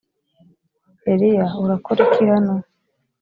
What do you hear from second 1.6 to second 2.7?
urakora iki hano.